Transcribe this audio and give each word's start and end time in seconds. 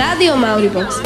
Rádio 0.00 0.32
Mauribox. 0.32 0.96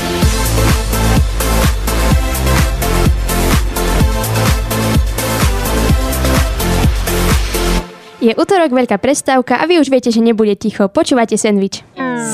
Je 8.23 8.31
útorok, 8.39 8.71
veľká 8.71 9.03
prestávka 9.03 9.59
a 9.59 9.67
vy 9.67 9.83
už 9.83 9.91
viete, 9.91 10.15
že 10.15 10.23
nebude 10.23 10.55
ticho. 10.55 10.87
Počúvate 10.87 11.35
sendvič. 11.35 11.83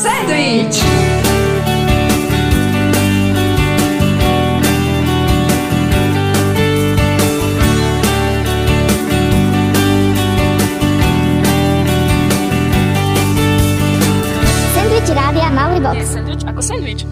Sandwich! 0.04 0.76
Sandwich 0.76 1.29
ako 16.46 16.60
sandwich. 16.62 17.04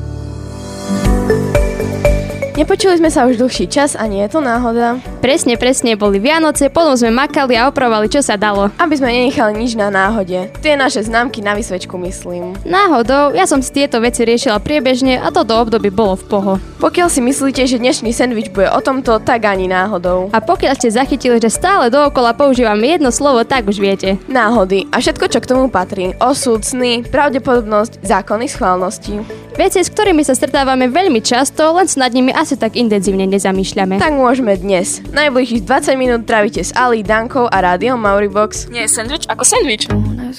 Nepočuli 2.58 2.98
sme 2.98 3.06
sa 3.06 3.22
už 3.30 3.38
dlhší 3.38 3.70
čas 3.70 3.94
a 3.94 4.10
nie 4.10 4.18
je 4.26 4.34
to 4.34 4.42
náhoda. 4.42 4.98
Presne, 5.22 5.54
presne, 5.54 5.94
boli 5.94 6.18
Vianoce, 6.18 6.66
potom 6.66 6.98
sme 6.98 7.14
makali 7.14 7.54
a 7.54 7.70
opravovali, 7.70 8.10
čo 8.10 8.18
sa 8.18 8.34
dalo. 8.34 8.74
Aby 8.82 8.98
sme 8.98 9.14
nenechali 9.14 9.54
nič 9.54 9.78
na 9.78 9.94
náhode. 9.94 10.50
Tie 10.58 10.74
naše 10.74 11.06
známky 11.06 11.38
na 11.38 11.54
vysvečku 11.54 11.94
myslím. 12.02 12.58
Náhodou, 12.66 13.30
ja 13.30 13.46
som 13.46 13.62
si 13.62 13.70
tieto 13.70 14.02
veci 14.02 14.26
riešila 14.26 14.58
priebežne 14.58 15.22
a 15.22 15.30
toto 15.30 15.54
obdobie 15.54 15.94
bolo 15.94 16.18
v 16.18 16.26
poho. 16.26 16.52
Pokiaľ 16.82 17.06
si 17.06 17.22
myslíte, 17.22 17.62
že 17.62 17.78
dnešný 17.78 18.10
sendvič 18.10 18.50
bude 18.50 18.66
o 18.74 18.82
tomto, 18.82 19.22
tak 19.22 19.46
ani 19.46 19.70
náhodou. 19.70 20.26
A 20.34 20.42
pokiaľ 20.42 20.74
ste 20.82 20.90
zachytili, 20.90 21.38
že 21.38 21.54
stále 21.54 21.94
dookola 21.94 22.34
používame 22.34 22.90
jedno 22.90 23.14
slovo, 23.14 23.46
tak 23.46 23.70
už 23.70 23.78
viete. 23.78 24.18
Náhody 24.26 24.90
a 24.90 24.98
všetko, 24.98 25.30
čo 25.30 25.38
k 25.38 25.46
tomu 25.46 25.70
patrí. 25.70 26.18
Osud, 26.18 26.66
sny, 26.66 27.06
pravdepodobnosť, 27.06 28.02
zákony 28.02 28.50
schválnosti. 28.50 29.46
Veci, 29.58 29.82
s 29.82 29.90
ktorými 29.90 30.22
sa 30.22 30.38
stretávame 30.38 30.86
veľmi 30.86 31.18
často, 31.18 31.74
len 31.74 31.90
sa 31.90 32.06
nad 32.06 32.14
nimi 32.14 32.30
asi 32.30 32.54
tak 32.54 32.78
intenzívne 32.78 33.26
nezamýšľame. 33.26 33.98
Tak 33.98 34.14
môžeme 34.14 34.54
dnes. 34.54 35.02
Najbližších 35.10 35.66
20 35.66 35.98
minút 35.98 36.30
trávite 36.30 36.62
s 36.62 36.70
Ali, 36.78 37.02
Dankou 37.02 37.50
a 37.50 37.58
rádiom 37.58 37.98
Mauribox. 37.98 38.70
Nie 38.70 38.86
je 38.86 38.94
sandwich 38.94 39.26
ako 39.26 39.42
sandwich. 39.42 39.90
Wanna 39.90 40.30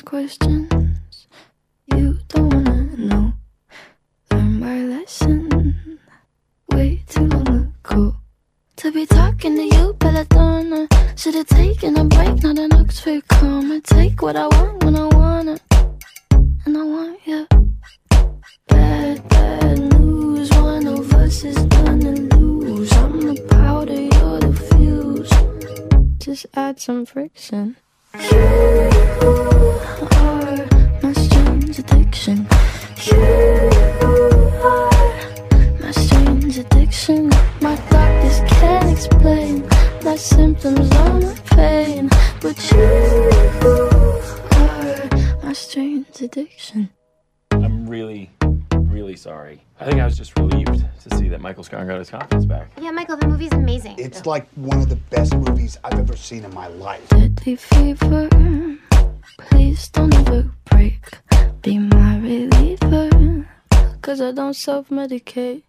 way 6.72 7.04
too 7.12 7.28
long 7.28 7.76
ago. 7.84 8.16
To 8.80 8.88
be 8.96 9.04
talking 9.04 9.60
to 9.60 9.66
you, 9.68 10.00
Belladonna. 10.00 10.88
Should've 11.20 11.52
taken 11.52 12.00
a 12.00 12.06
break, 12.08 12.40
not 12.40 12.56
an 12.56 12.72
Oxford 12.72 13.28
comma. 13.28 13.84
Take 13.84 14.24
what 14.24 14.40
I 14.40 14.48
want 14.48 14.80
when 14.88 14.96
I 14.96 15.12
want 15.12 15.50
it, 15.50 15.62
and 16.64 16.78
I 16.78 16.84
want 16.88 17.20
you. 17.28 17.69
Bad, 18.80 19.28
bad 19.30 19.78
news. 20.00 20.50
One 20.52 20.88
of 20.88 21.14
us 21.14 21.44
is 21.44 21.58
gonna 21.76 22.14
lose. 22.36 22.92
I'm 22.94 23.20
the 23.20 23.36
powder, 23.50 24.02
you're 24.14 24.40
the 24.40 24.54
fuse. 24.68 25.34
Just 26.18 26.46
add 26.54 26.80
some 26.80 27.06
friction. 27.06 27.76
You 28.32 28.46
are 30.24 30.66
my 31.04 31.14
strange 31.26 31.78
addiction. 31.84 32.48
You 33.08 33.22
are 34.64 34.92
my 35.82 35.92
strange 35.92 36.58
addiction. 36.58 37.30
My 37.62 37.76
doctors 37.92 38.40
can't 38.48 38.90
explain 38.96 39.68
my 40.04 40.16
symptoms 40.16 40.90
or 41.04 41.14
my 41.26 41.36
pain, 41.56 42.10
but 42.42 42.58
you 42.72 42.88
are 44.64 45.10
my 45.44 45.54
strange 45.54 46.22
addiction. 46.22 46.90
I'm 47.52 47.88
really, 47.90 48.32
really 49.00 49.16
sorry. 49.16 49.62
I 49.80 49.86
think 49.86 50.02
I 50.02 50.06
was 50.06 50.18
just 50.18 50.38
relieved 50.38 50.84
to 51.04 51.16
see 51.16 51.30
that 51.30 51.40
Michael 51.40 51.64
Scott 51.64 51.88
got 51.88 52.00
his 52.00 52.10
confidence 52.10 52.46
back. 52.46 52.70
Yeah, 52.82 52.92
Michael, 52.92 53.16
the 53.16 53.28
movie's 53.28 53.54
amazing. 53.54 53.96
It's 53.98 54.26
like 54.26 54.46
one 54.56 54.78
of 54.80 54.90
the 54.90 54.98
best 54.98 55.34
movies 55.34 55.78
I've 55.86 55.98
ever 55.98 56.18
seen 56.18 56.44
in 56.44 56.54
my 56.54 56.68
life. 56.68 57.08
Deadly 57.08 57.56
fever. 57.56 58.28
Please 59.38 59.88
don't 59.90 60.14
ever 60.14 60.52
break. 60.70 61.18
Be 61.62 61.78
my 61.78 62.18
reliever. 62.18 63.48
Cause 64.02 64.20
I 64.20 64.32
don't 64.34 64.54
self 64.54 64.90
medicate. 64.90 65.64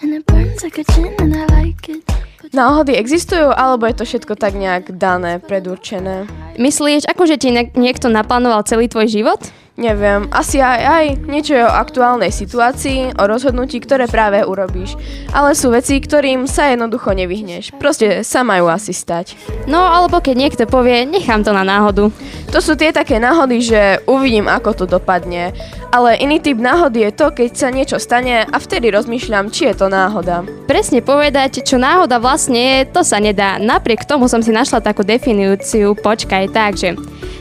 And 0.00 0.14
it 0.14 0.24
burns 0.24 0.62
like 0.62 0.78
a 0.78 0.84
gin 0.84 1.14
and 1.18 1.36
I 1.36 1.44
like 1.46 1.90
it. 1.90 2.10
Náhody 2.54 2.94
existujú, 2.94 3.50
alebo 3.50 3.90
je 3.90 3.98
to 3.98 4.04
všetko 4.06 4.38
tak 4.38 4.54
nejak 4.54 4.94
dané, 4.94 5.42
predurčené? 5.42 6.30
Myslíš, 6.60 7.10
akože 7.10 7.40
ti 7.40 7.50
niekto 7.74 8.06
naplánoval 8.06 8.62
celý 8.62 8.86
tvoj 8.86 9.10
život? 9.10 9.40
Neviem, 9.76 10.32
asi 10.32 10.56
aj 10.56 10.80
aj. 10.80 11.04
Niečo 11.28 11.52
je 11.52 11.60
o 11.60 11.68
aktuálnej 11.68 12.32
situácii, 12.32 13.12
o 13.20 13.24
rozhodnutí, 13.28 13.76
ktoré 13.84 14.08
práve 14.08 14.40
urobíš. 14.40 14.96
Ale 15.36 15.52
sú 15.52 15.68
veci, 15.68 16.00
ktorým 16.00 16.48
sa 16.48 16.72
jednoducho 16.72 17.12
nevyhneš. 17.12 17.76
Proste 17.76 18.24
sa 18.24 18.40
majú 18.40 18.72
asi 18.72 18.96
stať. 18.96 19.36
No, 19.68 19.84
alebo 19.84 20.24
keď 20.24 20.34
niekto 20.36 20.64
povie, 20.64 21.04
nechám 21.04 21.44
to 21.44 21.52
na 21.52 21.60
náhodu. 21.60 22.08
To 22.56 22.58
sú 22.64 22.72
tie 22.72 22.88
také 22.88 23.20
náhody, 23.20 23.60
že 23.60 24.00
uvidím, 24.08 24.48
ako 24.48 24.70
to 24.72 24.84
dopadne. 24.88 25.52
Ale 25.92 26.16
iný 26.20 26.40
typ 26.40 26.60
náhody 26.60 27.08
je 27.08 27.12
to, 27.12 27.32
keď 27.32 27.50
sa 27.56 27.68
niečo 27.72 27.96
stane 28.00 28.48
a 28.48 28.56
vtedy 28.56 28.88
rozmýšľam, 28.92 29.52
či 29.52 29.72
je 29.72 29.74
to 29.76 29.92
náhoda. 29.92 30.44
Presne 30.64 31.00
povedať, 31.00 31.64
čo 31.64 31.80
náhoda 31.80 32.16
vlastne 32.16 32.35
je, 32.44 32.84
to 32.92 33.00
sa 33.00 33.16
nedá. 33.16 33.56
Napriek 33.56 34.04
tomu 34.04 34.28
som 34.28 34.44
si 34.44 34.52
našla 34.52 34.84
takú 34.84 35.00
definíciu, 35.00 35.96
počkaj, 35.96 36.52
takže. 36.52 36.92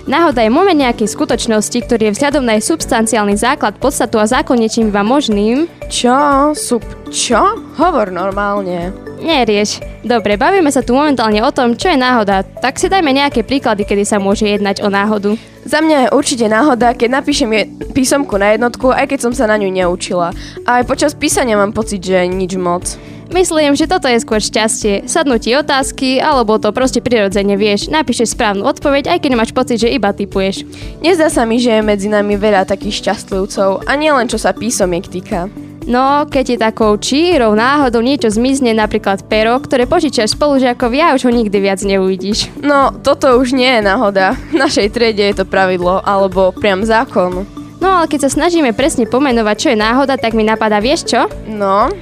Náhoda 0.08 0.46
je 0.46 0.54
moment 0.54 0.78
nejakej 0.78 1.12
skutočnosti, 1.12 1.76
ktorý 1.84 2.10
je 2.10 2.14
vzhľadom 2.16 2.46
na 2.46 2.56
jej 2.56 2.72
substanciálny 2.72 3.36
základ, 3.36 3.76
podstatu 3.82 4.22
a 4.22 4.30
zákon 4.30 4.56
niečím 4.56 4.94
iba 4.94 5.02
možným. 5.02 5.66
Čo? 5.90 6.54
Sub 6.54 6.86
čo? 7.10 7.58
Hovor 7.76 8.14
normálne. 8.14 8.94
Nerieš. 9.18 9.82
Dobre, 10.06 10.38
bavíme 10.38 10.70
sa 10.70 10.86
tu 10.86 10.94
momentálne 10.94 11.42
o 11.42 11.50
tom, 11.50 11.74
čo 11.74 11.90
je 11.90 11.98
náhoda, 11.98 12.46
tak 12.46 12.78
si 12.78 12.86
dajme 12.86 13.10
nejaké 13.10 13.42
príklady, 13.42 13.82
kedy 13.82 14.06
sa 14.06 14.22
môže 14.22 14.46
jednať 14.46 14.86
o 14.86 14.94
náhodu. 14.94 15.34
Za 15.66 15.82
mňa 15.82 15.98
je 16.06 16.14
určite 16.14 16.46
náhoda, 16.46 16.94
keď 16.94 17.10
napíšem 17.10 17.50
je- 17.50 17.68
písomku 17.98 18.38
na 18.38 18.54
jednotku, 18.54 18.94
aj 18.94 19.10
keď 19.10 19.20
som 19.26 19.34
sa 19.34 19.50
na 19.50 19.58
ňu 19.58 19.74
neučila. 19.74 20.30
A 20.70 20.70
aj 20.78 20.86
počas 20.86 21.18
písania 21.18 21.58
mám 21.58 21.74
pocit, 21.74 22.06
že 22.06 22.30
nič 22.30 22.54
moc. 22.54 22.86
Myslím, 23.34 23.74
že 23.74 23.90
toto 23.90 24.06
je 24.06 24.22
skôr 24.22 24.38
šťastie. 24.38 25.10
Sadnú 25.10 25.42
ti 25.42 25.58
otázky, 25.58 26.22
alebo 26.22 26.62
to 26.62 26.70
proste 26.70 27.02
prirodzene 27.02 27.58
vieš. 27.58 27.90
Napíšeš 27.90 28.38
správnu 28.38 28.66
odpoveď, 28.66 29.10
aj 29.12 29.20
keď 29.22 29.32
máš 29.34 29.52
pocit, 29.52 29.82
že 29.82 29.94
iba 29.94 30.14
typuješ. 30.14 30.68
Nezdá 31.02 31.34
sa 31.34 31.44
mi, 31.44 31.58
že 31.58 31.74
je 31.74 31.82
medzi 31.82 32.08
nami 32.08 32.38
veľa 32.38 32.70
takých 32.70 33.02
šťastlivcov 33.02 33.86
a 33.86 33.92
nielen 33.98 34.30
čo 34.30 34.38
sa 34.38 34.54
písomiek 34.54 35.06
týka. 35.10 35.50
No, 35.86 36.26
keď 36.26 36.46
je 36.50 36.58
takou 36.58 36.98
čírou 36.98 37.54
náhodou 37.54 38.02
niečo 38.02 38.34
zmizne, 38.34 38.74
napríklad 38.74 39.22
pero, 39.30 39.54
ktoré 39.62 39.86
požičiaš 39.86 40.34
spolužiakovi 40.34 40.98
a 40.98 41.14
už 41.14 41.30
ho 41.30 41.32
nikdy 41.32 41.58
viac 41.62 41.86
neuvidíš. 41.86 42.50
No, 42.58 42.90
toto 43.06 43.38
už 43.38 43.54
nie 43.54 43.70
je 43.70 43.86
náhoda. 43.86 44.34
V 44.50 44.58
našej 44.58 44.90
triede 44.90 45.22
je 45.30 45.36
to 45.38 45.46
pravidlo, 45.46 46.02
alebo 46.02 46.50
priam 46.58 46.82
zákon. 46.82 47.46
No 47.78 48.02
ale 48.02 48.10
keď 48.10 48.26
sa 48.26 48.34
snažíme 48.34 48.74
presne 48.74 49.06
pomenovať, 49.06 49.56
čo 49.62 49.70
je 49.70 49.78
náhoda, 49.78 50.18
tak 50.18 50.34
mi 50.34 50.42
napadá, 50.42 50.82
vieš 50.82 51.06
čo? 51.06 51.30
No, 51.46 51.94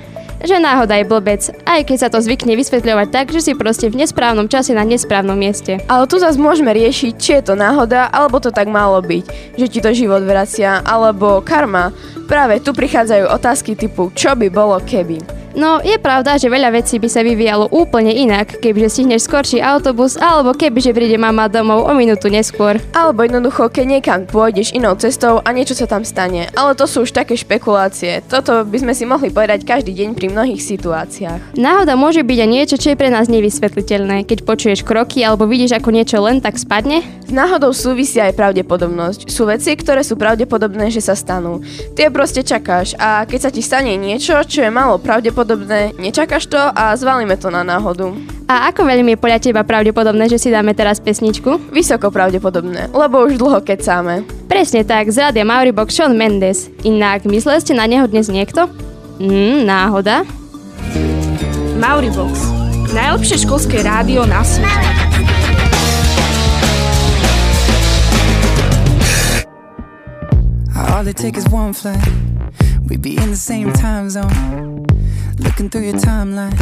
Že 0.44 0.60
náhoda 0.60 1.00
je 1.00 1.08
blbec, 1.08 1.40
aj 1.64 1.88
keď 1.88 1.98
sa 2.04 2.12
to 2.12 2.20
zvykne 2.20 2.60
vysvetľovať 2.60 3.08
tak, 3.16 3.32
že 3.32 3.40
si 3.40 3.52
proste 3.56 3.88
v 3.88 4.04
nesprávnom 4.04 4.52
čase 4.52 4.76
na 4.76 4.84
nesprávnom 4.84 5.40
mieste. 5.40 5.80
ale 5.88 6.04
tu 6.04 6.20
zase 6.20 6.36
môžeme 6.36 6.76
riešiť, 6.76 7.14
či 7.16 7.32
je 7.40 7.44
to 7.48 7.56
náhoda, 7.56 8.12
alebo 8.12 8.44
to 8.44 8.52
tak 8.52 8.68
malo 8.68 9.00
byť, 9.00 9.56
že 9.56 9.72
ti 9.72 9.80
to 9.80 9.96
život 9.96 10.20
vracia, 10.28 10.84
alebo 10.84 11.40
karma. 11.40 11.96
Práve 12.28 12.60
tu 12.60 12.76
prichádzajú 12.76 13.32
otázky 13.32 13.80
typu, 13.80 14.12
čo 14.12 14.36
by 14.36 14.52
bolo 14.52 14.84
keby. 14.84 15.43
No, 15.54 15.78
je 15.86 16.02
pravda, 16.02 16.42
že 16.42 16.50
veľa 16.50 16.74
vecí 16.74 16.98
by 16.98 17.06
sa 17.06 17.22
vyvíjalo 17.22 17.70
úplne 17.70 18.10
inak, 18.10 18.58
kebyže 18.58 18.90
stihneš 18.90 19.30
skorší 19.30 19.62
autobus, 19.62 20.18
alebo 20.18 20.58
kebyže 20.58 20.98
príde 20.98 21.14
mama 21.22 21.46
domov 21.46 21.86
o 21.86 21.94
minútu 21.94 22.26
neskôr. 22.26 22.82
Alebo 22.90 23.22
jednoducho, 23.22 23.70
keď 23.70 23.86
niekam 23.86 24.26
pôjdeš 24.26 24.74
inou 24.74 24.98
cestou 24.98 25.46
a 25.46 25.50
niečo 25.54 25.78
sa 25.78 25.86
tam 25.86 26.02
stane. 26.02 26.50
Ale 26.58 26.74
to 26.74 26.90
sú 26.90 27.06
už 27.06 27.14
také 27.14 27.38
špekulácie. 27.38 28.26
Toto 28.26 28.66
by 28.66 28.78
sme 28.82 28.94
si 28.98 29.06
mohli 29.06 29.30
povedať 29.30 29.62
každý 29.62 29.94
deň 29.94 30.18
pri 30.18 30.34
mnohých 30.34 30.58
situáciách. 30.58 31.54
Náhoda 31.54 31.94
môže 31.94 32.26
byť 32.26 32.38
aj 32.42 32.50
niečo, 32.50 32.76
čo 32.82 32.90
je 32.90 32.98
pre 32.98 33.14
nás 33.14 33.30
nevysvetliteľné, 33.30 34.26
keď 34.26 34.50
počuješ 34.50 34.82
kroky 34.82 35.22
alebo 35.22 35.46
vidíš, 35.46 35.78
ako 35.78 35.94
niečo 35.94 36.18
len 36.18 36.42
tak 36.42 36.58
spadne. 36.58 37.06
S 37.24 37.30
náhodou 37.30 37.78
súvisí 37.78 38.18
aj 38.18 38.34
pravdepodobnosť. 38.34 39.30
Sú 39.30 39.46
veci, 39.46 39.78
ktoré 39.78 40.02
sú 40.02 40.18
pravdepodobné, 40.18 40.90
že 40.90 41.06
sa 41.06 41.14
stanú. 41.14 41.62
Tie 41.94 42.10
proste 42.10 42.42
čakáš 42.42 42.98
a 42.98 43.22
keď 43.30 43.40
sa 43.46 43.54
ti 43.54 43.62
stane 43.62 43.94
niečo, 44.02 44.42
čo 44.50 44.66
je 44.66 44.74
málo 44.74 44.98
pravdepodobné, 44.98 45.43
nečakáš 46.00 46.48
to 46.48 46.58
a 46.58 46.96
zvalíme 46.96 47.36
to 47.36 47.52
na 47.52 47.62
náhodu. 47.62 48.16
A 48.48 48.72
ako 48.72 48.88
veľmi 48.88 49.16
je 49.16 49.22
podľa 49.22 49.40
teba 49.40 49.62
pravdepodobné, 49.64 50.28
že 50.32 50.40
si 50.40 50.50
dáme 50.52 50.72
teraz 50.76 51.00
pesničku? 51.00 51.72
Vysoko 51.72 52.12
pravdepodobné, 52.12 52.92
lebo 52.92 53.24
už 53.28 53.40
dlho 53.40 53.60
kecáme. 53.64 54.28
Presne 54.48 54.84
tak, 54.84 55.12
z 55.12 55.20
rádia 55.20 55.48
Mauribox 55.48 55.90
Sean 55.96 56.16
Mendes. 56.16 56.68
Inak, 56.84 57.28
mysleli 57.28 57.60
ste 57.60 57.74
na 57.76 57.88
neho 57.88 58.08
dnes 58.08 58.28
niekto? 58.28 58.68
Mm, 59.20 59.68
náhoda? 59.68 60.24
Mauribox. 61.80 62.40
Najlepšie 62.94 63.50
školské 63.50 63.82
rádio 63.82 64.24
na 64.30 64.46
svete. 64.46 64.94
All 70.94 71.08
it 71.10 71.18
takes 71.18 71.40
is 71.40 71.50
one 71.50 71.74
flight, 71.74 72.00
we'd 72.86 73.02
be 73.02 73.18
in 73.18 73.32
the 73.32 73.36
same 73.36 73.74
time 73.74 74.10
zone. 74.10 74.93
Looking 75.40 75.70
through 75.70 75.84
your 75.84 75.94
timeline, 75.96 76.54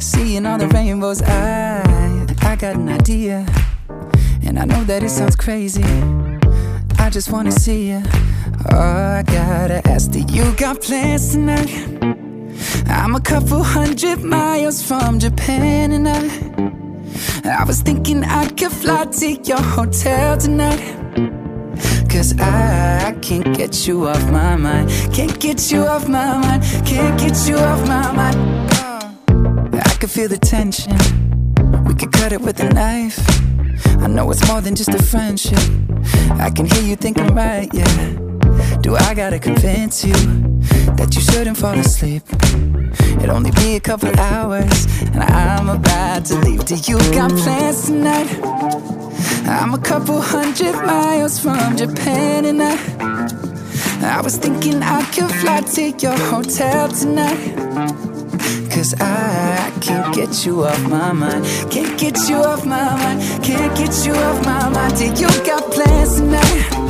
seeing 0.00 0.46
all 0.46 0.58
the 0.58 0.68
rainbows. 0.68 1.22
I, 1.22 2.26
I 2.42 2.56
got 2.56 2.76
an 2.76 2.88
idea, 2.88 3.46
and 4.44 4.58
I 4.58 4.64
know 4.64 4.84
that 4.84 5.02
it 5.02 5.10
sounds 5.10 5.36
crazy. 5.36 5.84
I 6.98 7.10
just 7.10 7.30
wanna 7.30 7.52
see 7.52 7.88
you. 7.88 8.02
Oh, 8.70 8.78
I 8.78 9.22
gotta 9.26 9.82
ask, 9.88 10.10
do 10.10 10.20
you 10.20 10.52
got 10.56 10.80
plans 10.80 11.32
tonight? 11.32 11.70
I'm 12.86 13.14
a 13.14 13.20
couple 13.20 13.62
hundred 13.62 14.22
miles 14.22 14.82
from 14.82 15.18
Japan, 15.18 15.92
and 15.92 16.08
I. 16.08 16.62
I 17.44 17.64
was 17.64 17.82
thinking 17.82 18.22
I 18.24 18.48
could 18.48 18.72
fly 18.72 19.04
to 19.04 19.32
your 19.32 19.60
hotel 19.60 20.36
tonight. 20.38 21.41
Cause 22.12 22.38
I, 22.38 23.16
can't 23.22 23.56
get 23.56 23.86
you 23.88 24.06
off 24.06 24.22
my 24.30 24.54
mind. 24.54 24.90
Can't 25.14 25.40
get 25.40 25.72
you 25.72 25.80
off 25.86 26.06
my 26.06 26.36
mind. 26.36 26.62
Can't 26.84 27.18
get 27.18 27.48
you 27.48 27.56
off 27.56 27.88
my 27.88 28.12
mind. 28.12 28.70
I 29.74 29.96
can 29.98 30.10
feel 30.10 30.28
the 30.28 30.36
tension. 30.36 30.94
We 31.84 31.94
could 31.94 32.12
cut 32.12 32.34
it 32.34 32.42
with 32.42 32.60
a 32.60 32.68
knife. 32.68 33.18
I 34.02 34.08
know 34.08 34.30
it's 34.30 34.46
more 34.46 34.60
than 34.60 34.74
just 34.74 34.90
a 34.90 35.02
friendship. 35.02 35.58
I 36.32 36.50
can 36.50 36.66
hear 36.66 36.82
you 36.82 36.96
thinking, 36.96 37.34
right, 37.34 37.70
yeah. 37.72 38.18
Do 38.82 38.94
I 38.94 39.14
gotta 39.14 39.38
convince 39.38 40.04
you 40.04 40.12
that 40.98 41.14
you 41.14 41.22
shouldn't 41.22 41.56
fall 41.56 41.78
asleep? 41.78 42.24
It'll 43.22 43.36
only 43.36 43.52
be 43.52 43.76
a 43.76 43.80
couple 43.80 44.10
hours, 44.20 44.86
and 45.14 45.22
I'm 45.22 45.70
about 45.70 46.26
to 46.26 46.34
leave. 46.40 46.66
Do 46.66 46.74
you 46.74 46.98
got 47.14 47.30
plans 47.30 47.86
tonight? 47.86 49.01
I'm 49.46 49.74
a 49.74 49.78
couple 49.78 50.20
hundred 50.20 50.74
miles 50.74 51.38
from 51.38 51.76
Japan, 51.76 52.44
and 52.44 52.62
I, 52.62 54.18
I 54.18 54.20
was 54.20 54.36
thinking 54.36 54.82
I 54.82 55.02
could 55.12 55.30
fly 55.30 55.60
to 55.60 55.90
your 55.90 56.18
hotel 56.30 56.88
tonight. 56.88 57.56
Cause 58.70 58.94
I, 59.00 59.70
can't 59.80 60.14
get 60.14 60.46
you 60.46 60.64
off 60.64 60.82
my 60.88 61.12
mind. 61.12 61.44
Can't 61.70 61.98
get 61.98 62.16
you 62.28 62.36
off 62.36 62.64
my 62.64 62.96
mind. 62.96 63.44
Can't 63.44 63.76
get 63.76 64.06
you 64.06 64.14
off 64.14 64.44
my 64.44 64.68
mind. 64.70 64.96
Do 64.96 65.06
you 65.06 65.28
got 65.44 65.70
plans 65.72 66.16
tonight? 66.16 66.81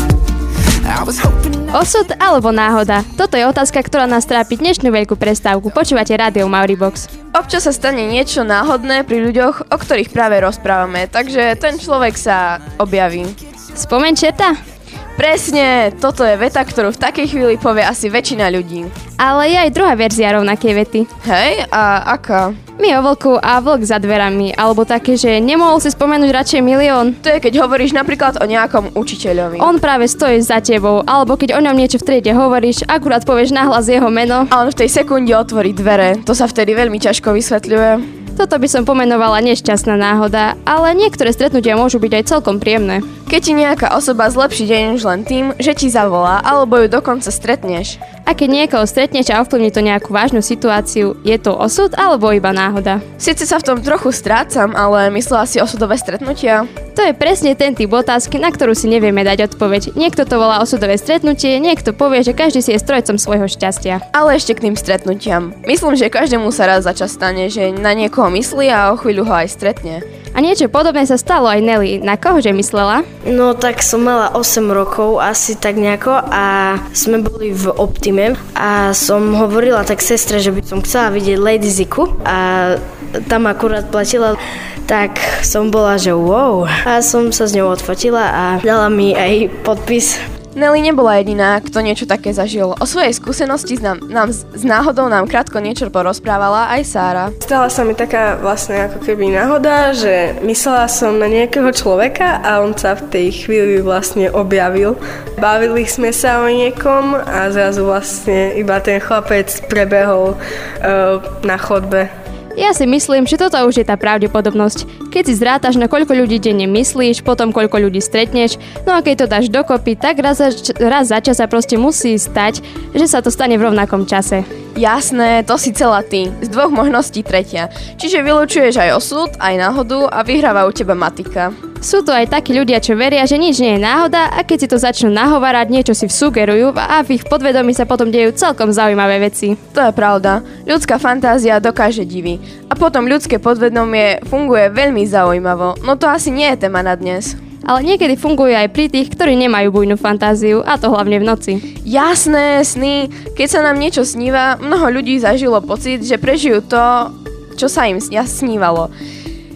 Osud 1.72 2.08
alebo 2.20 2.52
náhoda? 2.52 3.00
Toto 3.16 3.40
je 3.40 3.48
otázka, 3.48 3.80
ktorá 3.80 4.04
nás 4.04 4.28
trápi 4.28 4.60
dnešnú 4.60 4.92
veľkú 4.92 5.16
prestávku. 5.16 5.72
Počúvate 5.72 6.12
rádio 6.12 6.44
Mauribox. 6.46 7.08
Občas 7.32 7.64
sa 7.64 7.72
stane 7.72 8.04
niečo 8.04 8.44
náhodné 8.44 9.08
pri 9.08 9.24
ľuďoch, 9.24 9.72
o 9.72 9.76
ktorých 9.80 10.12
práve 10.12 10.44
rozprávame, 10.44 11.08
takže 11.08 11.56
ten 11.56 11.80
človek 11.80 12.14
sa 12.20 12.60
objaví. 12.76 13.24
Spomeň 13.72 14.12
četa? 14.12 14.71
Presne, 15.12 15.92
toto 16.00 16.24
je 16.24 16.34
veta, 16.40 16.64
ktorú 16.64 16.90
v 16.90 17.02
takej 17.02 17.26
chvíli 17.28 17.54
povie 17.60 17.84
asi 17.84 18.08
väčšina 18.08 18.48
ľudí. 18.48 18.88
Ale 19.20 19.52
je 19.52 19.58
aj 19.60 19.70
druhá 19.76 19.92
verzia 19.94 20.34
rovnakej 20.34 20.72
vety. 20.72 21.00
Hej, 21.28 21.68
a 21.68 22.16
aká? 22.16 22.56
My 22.80 22.98
o 22.98 23.04
vlku 23.04 23.38
a 23.38 23.60
vlk 23.62 23.84
za 23.86 24.00
dverami, 24.00 24.56
alebo 24.56 24.82
také, 24.82 25.14
že 25.14 25.38
nemohol 25.38 25.78
si 25.78 25.92
spomenúť 25.92 26.30
radšej 26.32 26.60
milión. 26.64 27.14
To 27.22 27.28
je, 27.28 27.38
keď 27.38 27.62
hovoríš 27.62 27.94
napríklad 27.94 28.40
o 28.40 28.48
nejakom 28.48 28.96
učiteľovi. 28.96 29.60
On 29.60 29.78
práve 29.78 30.08
stojí 30.08 30.40
za 30.40 30.58
tebou, 30.58 31.04
alebo 31.04 31.36
keď 31.38 31.54
o 31.54 31.62
ňom 31.62 31.76
niečo 31.76 32.00
v 32.00 32.08
triede 32.08 32.32
hovoríš, 32.34 32.88
akurát 32.88 33.22
povieš 33.22 33.54
nahlas 33.54 33.86
jeho 33.86 34.08
meno. 34.08 34.48
A 34.50 34.64
on 34.64 34.72
v 34.72 34.80
tej 34.80 34.90
sekunde 34.90 35.30
otvorí 35.36 35.76
dvere. 35.76 36.18
To 36.24 36.32
sa 36.32 36.48
vtedy 36.48 36.72
veľmi 36.72 36.98
ťažko 36.98 37.36
vysvetľuje. 37.36 38.21
Toto 38.42 38.58
by 38.58 38.66
som 38.66 38.82
pomenovala 38.82 39.38
nešťastná 39.38 39.94
náhoda, 39.94 40.58
ale 40.66 40.98
niektoré 40.98 41.30
stretnutia 41.30 41.78
môžu 41.78 42.02
byť 42.02 42.10
aj 42.10 42.24
celkom 42.26 42.58
príjemné. 42.58 42.98
Keď 43.30 43.38
ti 43.38 43.52
nejaká 43.54 43.94
osoba 43.94 44.26
zlepší 44.26 44.66
deň 44.66 44.98
už 44.98 45.02
len 45.06 45.20
tým, 45.22 45.44
že 45.62 45.78
ti 45.78 45.86
zavolá, 45.86 46.42
alebo 46.42 46.74
ju 46.82 46.90
dokonca 46.90 47.30
stretneš. 47.30 48.02
A 48.22 48.38
keď 48.38 48.48
niekoho 48.48 48.86
stretneš 48.86 49.34
a 49.34 49.42
ovplyvní 49.42 49.74
to 49.74 49.82
nejakú 49.82 50.14
vážnu 50.14 50.40
situáciu, 50.40 51.18
je 51.26 51.36
to 51.42 51.52
osud 51.52 51.90
alebo 51.98 52.30
iba 52.30 52.54
náhoda? 52.54 53.02
Sice 53.18 53.44
sa 53.44 53.58
v 53.58 53.66
tom 53.66 53.78
trochu 53.82 54.14
strácam, 54.14 54.72
ale 54.78 55.10
myslela 55.14 55.44
si 55.44 55.58
osudové 55.58 55.98
stretnutia. 55.98 56.64
To 56.92 57.00
je 57.00 57.16
presne 57.16 57.56
ten 57.56 57.72
typ 57.72 57.88
otázky, 57.88 58.36
na 58.36 58.52
ktorú 58.52 58.76
si 58.76 58.84
nevieme 58.84 59.24
dať 59.24 59.52
odpoveď. 59.52 59.96
Niekto 59.96 60.28
to 60.28 60.36
volá 60.36 60.60
osudové 60.60 61.00
stretnutie, 61.00 61.56
niekto 61.56 61.96
povie, 61.96 62.20
že 62.20 62.36
každý 62.36 62.60
si 62.60 62.76
je 62.76 62.84
strojcom 62.84 63.16
svojho 63.16 63.48
šťastia. 63.48 64.12
Ale 64.12 64.36
ešte 64.36 64.54
k 64.54 64.68
tým 64.68 64.76
stretnutiam. 64.76 65.56
Myslím, 65.64 65.96
že 65.96 66.12
každému 66.12 66.52
sa 66.52 66.68
raz 66.68 66.84
za 66.84 66.92
čas 66.92 67.16
stane, 67.16 67.48
že 67.48 67.72
na 67.72 67.96
niekoho 67.96 68.28
myslí 68.28 68.68
a 68.68 68.92
o 68.92 69.00
chvíľu 69.00 69.24
ho 69.24 69.34
aj 69.34 69.48
stretne. 69.50 70.04
A 70.32 70.40
niečo 70.40 70.72
podobné 70.72 71.04
sa 71.04 71.20
stalo 71.20 71.44
aj 71.44 71.60
Nelly. 71.60 72.00
Na 72.00 72.16
kohože 72.16 72.56
myslela? 72.56 73.04
No 73.28 73.52
tak 73.52 73.84
som 73.84 74.08
mala 74.08 74.32
8 74.32 74.64
rokov 74.72 75.20
asi 75.20 75.60
tak 75.60 75.76
nejako 75.76 76.24
a 76.24 76.76
sme 76.96 77.20
boli 77.20 77.52
v 77.52 77.68
Optime 78.12 78.36
a 78.52 78.92
som 78.92 79.32
hovorila 79.32 79.88
tak 79.88 80.04
sestre, 80.04 80.36
že 80.36 80.52
by 80.52 80.60
som 80.60 80.84
chcela 80.84 81.08
vidieť 81.16 81.40
Lady 81.40 81.72
Ziku 81.72 82.12
a 82.28 82.76
tam 83.24 83.48
akurát 83.48 83.88
platila 83.88 84.36
tak 84.84 85.16
som 85.40 85.72
bola, 85.72 85.96
že 85.96 86.12
wow. 86.12 86.68
A 86.68 87.00
som 87.00 87.32
sa 87.32 87.48
s 87.48 87.56
ňou 87.56 87.72
odfotila 87.72 88.20
a 88.20 88.44
dala 88.60 88.92
mi 88.92 89.16
aj 89.16 89.64
podpis. 89.64 90.20
Nelly 90.52 90.84
nebola 90.84 91.16
jediná, 91.16 91.56
kto 91.64 91.80
niečo 91.80 92.04
také 92.04 92.36
zažil. 92.36 92.76
O 92.76 92.84
svojej 92.84 93.16
skúsenosti 93.16 93.80
nám, 93.80 94.04
nám 94.04 94.28
s 94.32 94.62
náhodou 94.64 95.08
nám 95.08 95.24
krátko 95.24 95.64
niečo 95.64 95.88
porozprávala 95.88 96.68
aj 96.76 96.82
Sára. 96.84 97.24
Stala 97.40 97.72
sa 97.72 97.88
mi 97.88 97.96
taká 97.96 98.36
vlastne 98.36 98.92
ako 98.92 99.00
keby 99.00 99.32
náhoda, 99.32 99.96
že 99.96 100.36
myslela 100.44 100.92
som 100.92 101.16
na 101.16 101.26
nejakého 101.26 101.72
človeka 101.72 102.44
a 102.44 102.60
on 102.60 102.76
sa 102.76 102.92
v 103.00 103.08
tej 103.08 103.26
chvíli 103.32 103.80
vlastne 103.80 104.28
objavil. 104.28 105.00
Bavili 105.40 105.88
sme 105.88 106.12
sa 106.12 106.44
o 106.44 106.48
niekom 106.52 107.16
a 107.16 107.48
zrazu 107.48 107.88
vlastne 107.88 108.52
iba 108.52 108.76
ten 108.84 109.00
chlapec 109.00 109.48
prebehol 109.72 110.36
uh, 110.36 111.18
na 111.48 111.56
chodbe. 111.56 112.21
Ja 112.52 112.76
si 112.76 112.84
myslím, 112.84 113.24
že 113.24 113.40
toto 113.40 113.56
už 113.64 113.80
je 113.80 113.86
tá 113.88 113.96
pravdepodobnosť. 113.96 115.08
Keď 115.08 115.22
si 115.24 115.34
zrátaš, 115.40 115.80
na 115.80 115.88
koľko 115.88 116.12
ľudí 116.12 116.36
denne 116.36 116.68
myslíš, 116.68 117.24
potom 117.24 117.48
koľko 117.48 117.80
ľudí 117.88 118.04
stretneš, 118.04 118.60
no 118.84 118.92
a 118.92 119.00
keď 119.00 119.24
to 119.24 119.32
dáš 119.32 119.46
dokopy, 119.48 119.96
tak 119.96 120.20
raz 120.20 120.36
za, 120.36 120.52
raz 120.76 121.08
za 121.08 121.24
čas 121.24 121.40
sa 121.40 121.48
proste 121.48 121.80
musí 121.80 122.12
stať, 122.20 122.60
že 122.92 123.08
sa 123.08 123.24
to 123.24 123.32
stane 123.32 123.56
v 123.56 123.64
rovnakom 123.72 124.04
čase. 124.04 124.44
Jasné, 124.76 125.48
to 125.48 125.56
si 125.56 125.72
celá 125.72 126.04
ty. 126.04 126.28
Z 126.44 126.52
dvoch 126.52 126.68
možností 126.68 127.24
tretia. 127.24 127.72
Čiže 127.96 128.20
vylúčuješ 128.20 128.76
aj 128.76 129.00
osud, 129.00 129.30
aj 129.40 129.54
náhodu 129.56 130.12
a 130.12 130.20
vyhráva 130.20 130.68
u 130.68 130.72
teba 130.76 130.92
matika. 130.92 131.71
Sú 131.82 131.98
tu 132.06 132.14
aj 132.14 132.30
takí 132.30 132.54
ľudia, 132.54 132.78
čo 132.78 132.94
veria, 132.94 133.26
že 133.26 133.34
nič 133.34 133.58
nie 133.58 133.74
je 133.74 133.82
náhoda 133.82 134.30
a 134.30 134.46
keď 134.46 134.58
si 134.62 134.70
to 134.70 134.78
začnú 134.78 135.10
nahovárať, 135.10 135.66
niečo 135.66 135.98
si 135.98 136.06
vsugerujú 136.06 136.78
a 136.78 137.02
v 137.02 137.18
ich 137.18 137.26
podvedomí 137.26 137.74
sa 137.74 137.90
potom 137.90 138.06
dejú 138.06 138.30
celkom 138.38 138.70
zaujímavé 138.70 139.18
veci. 139.18 139.58
To 139.74 139.90
je 139.90 139.90
pravda. 139.90 140.46
Ľudská 140.62 141.02
fantázia 141.02 141.58
dokáže 141.58 142.06
divy. 142.06 142.38
A 142.70 142.78
potom 142.78 143.10
ľudské 143.10 143.42
podvedomie 143.42 144.22
funguje 144.30 144.70
veľmi 144.70 145.02
zaujímavo. 145.10 145.82
No 145.82 145.98
to 145.98 146.06
asi 146.06 146.30
nie 146.30 146.54
je 146.54 146.70
téma 146.70 146.86
na 146.86 146.94
dnes. 146.94 147.34
Ale 147.66 147.82
niekedy 147.82 148.14
fungujú 148.14 148.54
aj 148.54 148.70
pri 148.70 148.86
tých, 148.86 149.10
ktorí 149.18 149.34
nemajú 149.42 149.74
bujnú 149.74 149.98
fantáziu, 149.98 150.62
a 150.62 150.78
to 150.78 150.86
hlavne 150.86 151.18
v 151.18 151.26
noci. 151.26 151.52
Jasné, 151.82 152.62
sny. 152.62 153.10
Keď 153.34 153.48
sa 153.50 153.60
nám 153.66 153.82
niečo 153.82 154.06
sníva, 154.06 154.54
mnoho 154.62 154.86
ľudí 154.86 155.18
zažilo 155.18 155.58
pocit, 155.58 156.06
že 156.06 156.14
prežijú 156.14 156.62
to, 156.62 157.10
čo 157.58 157.66
sa 157.66 157.90
im 157.90 157.98
snívalo. 157.98 158.86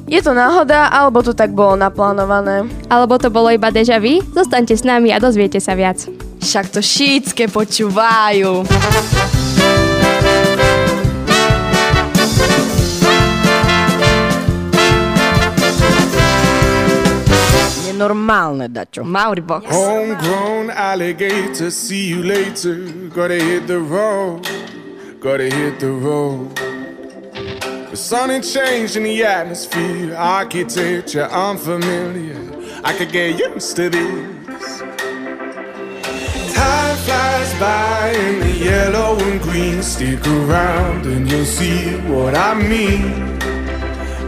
Je 0.07 0.23
to 0.23 0.31
náhoda, 0.31 0.87
alebo 0.87 1.19
to 1.19 1.35
tak 1.35 1.51
bolo 1.51 1.75
naplánované? 1.75 2.71
Alebo 2.87 3.19
to 3.19 3.27
bolo 3.27 3.51
iba 3.51 3.75
deja 3.75 3.99
vu? 3.99 4.23
Zostaňte 4.39 4.79
s 4.79 4.87
nami 4.87 5.11
a 5.11 5.19
dozviete 5.19 5.59
sa 5.59 5.75
viac. 5.75 5.99
Však 6.39 6.71
to 6.71 6.79
šítske 6.79 7.51
počúvajú. 7.51 8.63
Nenormálne, 17.91 18.71
dačo. 18.71 19.03
Mauribox. 19.03 19.67
Homegrown 19.75 20.71
alligator, 20.71 21.75
see 21.75 22.15
you 22.15 22.23
later. 22.23 22.79
Gotta 23.11 23.43
hit 23.43 23.67
the 23.67 23.83
road, 23.83 24.47
gotta 25.19 25.51
hit 25.51 25.83
the 25.83 25.91
road. 25.91 26.66
The 27.97 28.03
sun 28.03 28.31
ain't 28.31 28.45
changing 28.45 29.05
the 29.05 29.25
atmosphere, 29.25 30.15
architecture 30.15 31.25
unfamiliar. 31.31 32.37
I 32.85 32.93
could 32.93 33.11
get 33.11 33.39
used 33.39 33.75
to 33.77 33.89
this. 33.89 34.81
Time 36.53 36.97
flies 37.07 37.59
by 37.59 38.11
in 38.15 38.41
the 38.41 38.53
yellow 38.53 39.19
and 39.19 39.41
green. 39.41 39.83
Stick 39.83 40.27
around 40.27 41.07
and 41.07 41.27
you'll 41.27 41.47
see 41.47 41.97
what 42.01 42.35
I 42.35 42.53
mean. 42.53 43.39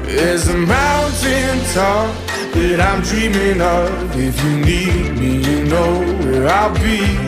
There's 0.05 0.49
a 0.49 0.57
mountain 0.57 1.59
top 1.75 2.09
that 2.55 2.81
I'm 2.81 3.03
dreaming 3.03 3.61
of. 3.61 4.19
If 4.19 4.43
you 4.45 4.61
need 4.65 5.19
me, 5.21 5.43
you 5.47 5.65
know 5.65 6.01
where 6.25 6.49
I'll 6.49 6.73
be. 6.73 7.28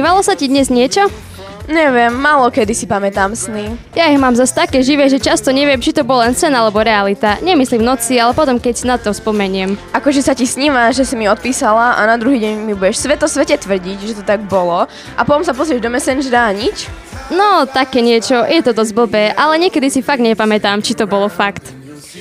Snívalo 0.00 0.24
sa 0.24 0.32
ti 0.32 0.48
dnes 0.48 0.72
niečo? 0.72 1.12
Neviem, 1.68 2.08
málo 2.16 2.48
kedy 2.48 2.72
si 2.72 2.88
pamätám 2.88 3.36
sny. 3.36 3.76
Ja 3.92 4.08
ich 4.08 4.16
mám 4.16 4.32
zase 4.32 4.56
také 4.56 4.80
živé, 4.80 5.12
že 5.12 5.20
často 5.20 5.52
neviem, 5.52 5.76
či 5.76 5.92
to 5.92 6.08
bol 6.08 6.24
len 6.24 6.32
sen 6.32 6.56
alebo 6.56 6.80
realita. 6.80 7.36
Nemyslím 7.44 7.84
noci, 7.84 8.16
ale 8.16 8.32
potom, 8.32 8.56
keď 8.56 8.88
na 8.88 8.96
to 8.96 9.12
spomeniem. 9.12 9.76
Akože 9.92 10.24
sa 10.24 10.32
ti 10.32 10.48
sníva, 10.48 10.88
že 10.96 11.04
si 11.04 11.20
mi 11.20 11.28
odpísala 11.28 12.00
a 12.00 12.08
na 12.08 12.16
druhý 12.16 12.40
deň 12.40 12.64
mi 12.64 12.72
budeš 12.72 13.04
sveto 13.04 13.28
svete 13.28 13.60
tvrdiť, 13.60 13.98
že 14.00 14.16
to 14.16 14.24
tak 14.24 14.40
bolo 14.48 14.88
a 14.88 15.20
potom 15.20 15.44
sa 15.44 15.52
pozrieš 15.52 15.84
do 15.84 15.92
Messengera 15.92 16.48
a 16.48 16.56
nič? 16.56 16.88
No, 17.28 17.68
také 17.68 18.00
niečo, 18.00 18.40
je 18.48 18.64
to 18.64 18.72
dosť 18.72 18.96
blbé, 18.96 19.36
ale 19.36 19.60
niekedy 19.60 19.92
si 19.92 20.00
fakt 20.00 20.24
nepamätám, 20.24 20.80
či 20.80 20.96
to 20.96 21.04
bolo 21.04 21.28
fakt. 21.28 21.76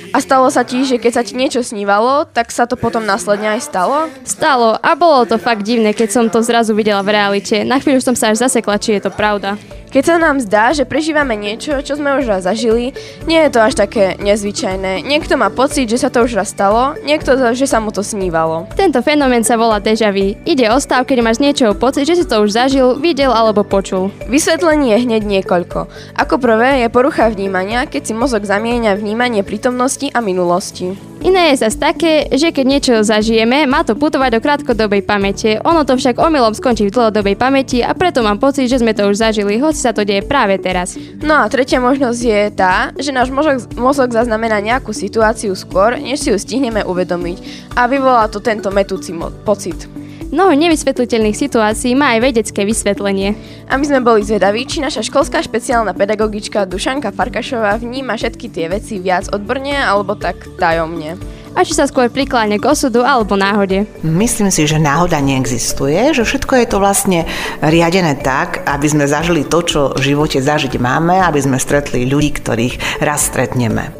A 0.09 0.17
stalo 0.21 0.49
sa 0.49 0.65
ti, 0.65 0.81
že 0.85 0.97
keď 0.97 1.11
sa 1.13 1.23
ti 1.25 1.37
niečo 1.37 1.61
snívalo, 1.61 2.25
tak 2.25 2.49
sa 2.49 2.65
to 2.65 2.73
potom 2.73 3.05
následne 3.05 3.53
aj 3.53 3.61
stalo? 3.61 4.09
Stalo 4.25 4.73
a 4.81 4.97
bolo 4.97 5.29
to 5.29 5.37
fakt 5.37 5.61
divné, 5.61 5.93
keď 5.93 6.09
som 6.09 6.25
to 6.27 6.41
zrazu 6.41 6.73
videla 6.73 7.05
v 7.05 7.13
realite. 7.13 7.61
Na 7.61 7.77
chvíľu 7.77 8.01
som 8.01 8.17
sa 8.17 8.33
až 8.33 8.41
zasekla, 8.41 8.81
či 8.81 8.97
je 8.97 9.05
to 9.05 9.11
pravda. 9.13 9.59
Keď 9.89 10.03
sa 10.05 10.21
nám 10.21 10.37
zdá, 10.37 10.69
že 10.69 10.85
prežívame 10.85 11.33
niečo, 11.33 11.81
čo 11.81 11.97
sme 11.97 12.13
už 12.21 12.29
raz 12.29 12.45
zažili, 12.45 12.93
nie 13.25 13.41
je 13.41 13.49
to 13.49 13.57
až 13.57 13.73
také 13.73 14.21
nezvyčajné. 14.21 15.01
Niekto 15.01 15.33
má 15.33 15.49
pocit, 15.49 15.89
že 15.89 15.97
sa 15.97 16.13
to 16.13 16.29
už 16.29 16.37
raz 16.37 16.53
stalo, 16.53 16.93
niekto, 17.01 17.33
že 17.57 17.65
sa 17.65 17.81
mu 17.81 17.89
to 17.89 18.05
snívalo. 18.05 18.69
Tento 18.77 19.01
fenomén 19.01 19.41
sa 19.41 19.57
volá 19.57 19.81
deja 19.81 20.13
vu. 20.13 20.37
Ide 20.45 20.69
o 20.69 20.77
stav, 20.77 21.09
keď 21.09 21.25
máš 21.25 21.41
niečoho 21.41 21.73
pocit, 21.73 22.05
že 22.05 22.21
si 22.21 22.25
to 22.29 22.45
už 22.45 22.53
zažil, 22.53 23.01
videl 23.01 23.33
alebo 23.33 23.65
počul. 23.65 24.13
Vysvetlenie 24.29 24.93
je 24.93 25.09
hneď 25.09 25.25
niekoľko. 25.25 25.89
Ako 26.21 26.37
prvé 26.37 26.85
je 26.85 26.93
porucha 26.93 27.25
vnímania, 27.33 27.89
keď 27.89 28.01
si 28.05 28.13
mozog 28.13 28.45
zamieňa 28.45 28.93
vnímanie 28.93 29.41
prítomnosti 29.41 29.98
a 30.07 30.23
minulosti. 30.23 30.95
Iné 31.19 31.51
je 31.51 31.67
zase 31.67 31.75
také, 31.75 32.31
že 32.31 32.55
keď 32.55 32.65
niečo 32.65 32.93
zažijeme, 33.03 33.67
má 33.67 33.83
to 33.83 33.99
putovať 33.99 34.29
do 34.31 34.39
krátkodobej 34.39 35.03
pamäte. 35.03 35.59
Ono 35.67 35.83
to 35.83 35.99
však 35.99 36.15
omylom 36.15 36.55
skončí 36.55 36.87
v 36.87 36.95
dlhodobej 36.95 37.35
pamäti 37.35 37.83
a 37.83 37.91
preto 37.91 38.23
mám 38.23 38.39
pocit, 38.39 38.71
že 38.71 38.79
sme 38.79 38.95
to 38.95 39.11
už 39.11 39.19
zažili, 39.19 39.59
hoci 39.59 39.83
sa 39.83 39.91
to 39.91 40.07
deje 40.07 40.23
práve 40.23 40.55
teraz. 40.63 40.95
No 41.19 41.43
a 41.43 41.51
tretia 41.51 41.83
možnosť 41.83 42.21
je 42.23 42.41
tá, 42.55 42.95
že 42.95 43.11
náš 43.11 43.35
mozog, 43.35 43.67
mozog 43.75 44.15
zaznamená 44.15 44.63
nejakú 44.63 44.95
situáciu 44.95 45.51
skôr, 45.59 45.99
než 45.99 46.23
si 46.23 46.31
ju 46.31 46.39
stihneme 46.39 46.87
uvedomiť 46.87 47.37
a 47.75 47.91
vyvolá 47.91 48.31
to 48.31 48.39
tento 48.39 48.71
metúci 48.71 49.11
mo- 49.11 49.35
pocit. 49.43 49.98
Mnoho 50.29 50.53
nevysvetliteľných 50.53 51.33
situácií 51.33 51.97
má 51.97 52.13
aj 52.13 52.29
vedecké 52.29 52.61
vysvetlenie. 52.61 53.33
A 53.65 53.81
my 53.81 53.85
sme 53.85 54.05
boli 54.05 54.21
zvedaví, 54.21 54.61
či 54.69 54.77
naša 54.77 55.01
školská 55.01 55.41
špeciálna 55.41 55.97
pedagogička 55.97 56.69
Dušanka 56.69 57.09
Farkašová 57.09 57.81
vníma 57.81 58.13
všetky 58.13 58.45
tie 58.53 58.69
veci 58.69 59.01
viac 59.01 59.25
odborne 59.33 59.73
alebo 59.73 60.13
tak 60.13 60.37
tajomne. 60.61 61.17
A 61.57 61.65
či 61.65 61.73
sa 61.73 61.89
skôr 61.89 62.13
prikláňa 62.13 62.61
k 62.61 62.69
osudu 62.69 63.01
alebo 63.01 63.33
náhode? 63.33 63.89
Myslím 64.05 64.53
si, 64.53 64.69
že 64.69 64.77
náhoda 64.77 65.17
neexistuje, 65.17 66.13
že 66.13 66.21
všetko 66.21 66.53
je 66.61 66.67
to 66.69 66.77
vlastne 66.77 67.19
riadené 67.65 68.13
tak, 68.21 68.61
aby 68.69 68.85
sme 68.85 69.09
zažili 69.09 69.41
to, 69.43 69.65
čo 69.65 69.81
v 69.97 70.13
živote 70.13 70.39
zažiť 70.45 70.77
máme, 70.77 71.17
aby 71.25 71.41
sme 71.41 71.57
stretli 71.57 72.05
ľudí, 72.05 72.37
ktorých 72.37 73.01
raz 73.01 73.33
stretneme. 73.33 73.98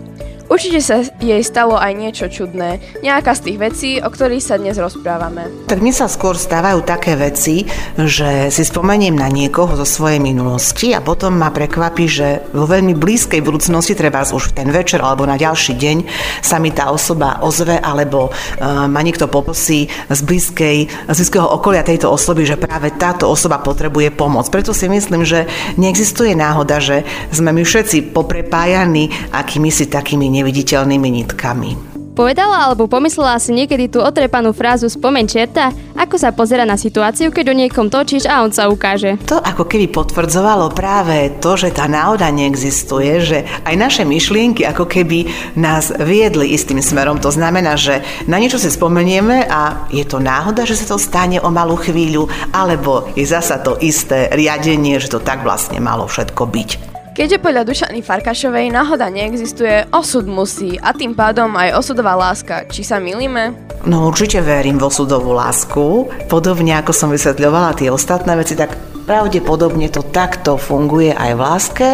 Určite 0.50 0.82
sa 0.82 1.06
jej 1.22 1.46
stalo 1.46 1.78
aj 1.78 1.94
niečo 1.94 2.26
čudné, 2.26 2.82
nejaká 3.06 3.38
z 3.38 3.46
tých 3.46 3.58
vecí, 3.62 3.90
o 4.02 4.10
ktorých 4.10 4.42
sa 4.42 4.58
dnes 4.58 4.82
rozprávame. 4.82 5.46
Tak 5.70 5.78
mne 5.78 5.94
sa 5.94 6.10
skôr 6.10 6.34
stávajú 6.34 6.82
také 6.82 7.14
veci, 7.14 7.70
že 7.94 8.50
si 8.50 8.64
spomeniem 8.66 9.14
na 9.14 9.30
niekoho 9.30 9.78
zo 9.78 9.86
svojej 9.86 10.18
minulosti 10.18 10.98
a 10.98 11.06
potom 11.06 11.38
ma 11.38 11.54
prekvapí, 11.54 12.10
že 12.10 12.42
vo 12.50 12.66
veľmi 12.66 12.98
blízkej 12.98 13.46
budúcnosti, 13.46 13.94
treba 13.94 14.26
už 14.26 14.50
v 14.50 14.66
ten 14.66 14.70
večer 14.74 15.06
alebo 15.06 15.30
na 15.30 15.38
ďalší 15.38 15.78
deň, 15.78 15.98
sa 16.42 16.58
mi 16.58 16.74
tá 16.74 16.90
osoba 16.90 17.46
ozve 17.46 17.78
alebo 17.78 18.34
uh, 18.34 18.90
ma 18.90 19.06
niekto 19.06 19.30
poposí 19.30 19.86
z, 20.10 20.22
blízkej, 20.26 20.78
z 21.14 21.18
blízkeho 21.18 21.46
okolia 21.46 21.86
tejto 21.86 22.10
osoby, 22.10 22.50
že 22.50 22.58
práve 22.58 22.90
táto 22.98 23.30
osoba 23.30 23.62
potrebuje 23.62 24.10
pomoc. 24.18 24.50
Preto 24.50 24.74
si 24.74 24.90
myslím, 24.90 25.22
že 25.30 25.46
neexistuje 25.78 26.34
náhoda, 26.34 26.82
že 26.82 27.06
sme 27.30 27.54
my 27.54 27.62
všetci 27.62 28.18
poprepájani 28.18 29.30
akými 29.30 29.70
si 29.70 29.86
takými 29.86 30.39
neviditeľnými 30.40 31.10
nitkami. 31.24 31.90
Povedala 32.20 32.68
alebo 32.68 32.92
pomyslela 32.92 33.40
si 33.40 33.56
niekedy 33.56 33.88
tú 33.88 34.04
otrepanú 34.04 34.52
frázu 34.52 34.92
spomeň 34.92 35.24
čerta? 35.24 35.72
Ako 35.96 36.20
sa 36.20 36.36
pozera 36.36 36.68
na 36.68 36.76
situáciu, 36.76 37.32
keď 37.32 37.46
o 37.48 37.56
niekom 37.56 37.88
točíš 37.88 38.28
a 38.28 38.44
on 38.44 38.52
sa 38.52 38.68
ukáže? 38.68 39.16
To 39.24 39.40
ako 39.40 39.64
keby 39.64 39.88
potvrdzovalo 39.88 40.76
práve 40.76 41.40
to, 41.40 41.56
že 41.56 41.72
tá 41.72 41.88
náhoda 41.88 42.28
neexistuje, 42.28 43.24
že 43.24 43.48
aj 43.64 43.76
naše 43.80 44.04
myšlienky 44.04 44.68
ako 44.68 44.84
keby 44.84 45.32
nás 45.56 45.96
viedli 45.96 46.52
istým 46.52 46.84
smerom. 46.84 47.24
To 47.24 47.32
znamená, 47.32 47.80
že 47.80 48.04
na 48.28 48.36
niečo 48.36 48.60
si 48.60 48.68
spomenieme 48.68 49.48
a 49.48 49.88
je 49.88 50.04
to 50.04 50.20
náhoda, 50.20 50.68
že 50.68 50.76
sa 50.76 50.92
to 50.92 50.98
stane 51.00 51.40
o 51.40 51.48
malú 51.48 51.80
chvíľu, 51.80 52.28
alebo 52.52 53.16
je 53.16 53.24
zasa 53.24 53.64
to 53.64 53.80
isté 53.80 54.28
riadenie, 54.36 55.00
že 55.00 55.08
to 55.08 55.24
tak 55.24 55.40
vlastne 55.40 55.80
malo 55.80 56.04
všetko 56.04 56.44
byť. 56.52 56.89
Keďže 57.20 57.44
podľa 57.44 57.68
Dušany 57.68 58.00
Farkašovej 58.00 58.72
náhoda 58.72 59.12
neexistuje, 59.12 59.92
osud 59.92 60.24
musí 60.24 60.80
a 60.80 60.96
tým 60.96 61.12
pádom 61.12 61.52
aj 61.52 61.76
osudová 61.76 62.16
láska. 62.16 62.64
Či 62.72 62.88
sa 62.88 62.96
milíme? 62.96 63.60
No 63.84 64.08
určite 64.08 64.40
verím 64.40 64.80
vo 64.80 64.88
súdovú 64.88 65.36
lásku. 65.36 66.08
Podobne 66.32 66.80
ako 66.80 66.96
som 66.96 67.12
vysvetľovala 67.12 67.76
tie 67.76 67.92
ostatné 67.92 68.40
veci, 68.40 68.56
tak 68.56 68.72
pravdepodobne 69.04 69.92
to 69.92 70.00
takto 70.16 70.56
funguje 70.56 71.12
aj 71.12 71.32
v 71.36 71.42
láske, 71.44 71.88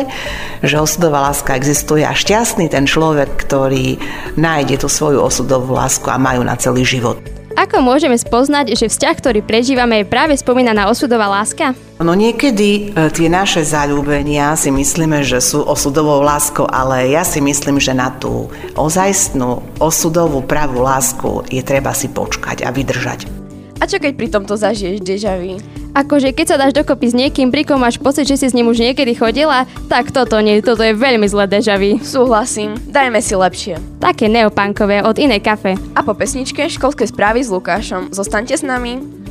že 0.62 0.77
osudová 0.77 1.34
láska 1.34 1.58
existuje 1.58 2.05
a 2.05 2.13
šťastný 2.13 2.70
ten 2.70 2.86
človek, 2.86 3.50
ktorý 3.50 3.98
nájde 4.38 4.86
tú 4.86 4.94
svoju 4.94 5.25
osudovú 5.25 5.74
lásku 5.74 6.05
a 6.05 6.22
majú 6.22 6.46
na 6.46 6.53
celý 6.53 6.86
život. 6.86 7.34
Ako 7.55 7.79
môžeme 7.79 8.19
spoznať, 8.19 8.75
že 8.75 8.91
vzťah, 8.91 9.15
ktorý 9.15 9.39
prežívame, 9.39 10.03
je 10.03 10.12
práve 10.12 10.35
spomínaná 10.35 10.91
osudová 10.91 11.31
láska? 11.31 11.71
No 12.03 12.12
niekedy 12.12 12.91
e, 12.91 13.07
tie 13.15 13.31
naše 13.31 13.63
zaľúbenia 13.63 14.59
si 14.59 14.67
myslíme, 14.75 15.24
že 15.24 15.39
sú 15.39 15.63
osudovou 15.63 16.19
láskou, 16.19 16.67
ale 16.67 17.07
ja 17.15 17.24
si 17.24 17.39
myslím, 17.39 17.79
že 17.79 17.95
na 17.95 18.12
tú 18.12 18.51
ozajstnú 18.75 19.63
osudovú 19.79 20.43
pravú 20.43 20.83
lásku 20.83 21.47
je 21.47 21.63
treba 21.63 21.95
si 21.95 22.12
počkať 22.12 22.67
a 22.67 22.75
vydržať. 22.75 23.44
A 23.79 23.84
čo 23.88 24.00
keď 24.00 24.13
pri 24.15 24.27
tomto 24.32 24.55
zažiješ 24.55 25.03
deja 25.03 25.36
vu? 25.36 25.60
Akože 25.96 26.36
keď 26.36 26.46
sa 26.48 26.60
dáš 26.60 26.75
dokopy 26.75 27.08
s 27.12 27.15
niekým, 27.15 27.55
pri 27.55 27.63
kom 27.63 27.79
máš 27.79 27.96
pocit, 27.96 28.27
že 28.27 28.36
si 28.36 28.51
s 28.51 28.55
ním 28.55 28.67
už 28.67 28.84
niekedy 28.84 29.15
chodila, 29.15 29.63
tak 29.88 30.12
toto 30.12 30.36
nie, 30.44 30.60
toto 30.60 30.84
je 30.84 30.91
veľmi 30.91 31.24
zlé 31.24 31.48
deja 31.48 31.79
vu. 31.79 31.96
Súhlasím, 32.03 32.75
dajme 32.91 33.24
si 33.24 33.32
lepšie. 33.32 33.79
Také 34.03 34.27
neopankové 34.27 35.00
od 35.08 35.15
inej 35.15 35.39
kafe. 35.39 35.79
A 35.96 36.03
po 36.03 36.12
pesničke 36.12 36.67
školské 36.67 37.08
správy 37.08 37.44
s 37.44 37.51
Lukášom. 37.51 38.12
Zostaňte 38.12 38.60
s 38.60 38.63
nami. 38.67 39.25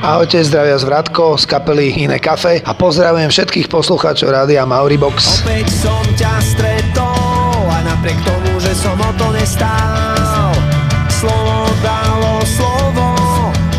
Ahojte, 0.00 0.40
zdravia 0.40 0.80
z 0.80 0.88
Vratko 0.88 1.36
z 1.36 1.44
kapely 1.44 1.92
Iné 1.92 2.16
kafe 2.16 2.64
a 2.64 2.72
pozdravujem 2.72 3.28
všetkých 3.28 3.68
poslucháčov 3.68 4.32
rádia 4.32 4.64
Mauribox. 4.64 5.44
Opäť 5.44 5.68
som 5.76 6.00
ťa 6.16 6.40
stretol 6.40 7.68
a 7.68 7.84
napriek 7.84 8.16
tomu, 8.24 8.56
že 8.64 8.72
som 8.80 8.96
o 8.96 9.10
to 9.20 9.28
nestál 9.36 10.56
Slovo 11.12 11.68
dalo 11.84 12.40
slovo, 12.48 13.08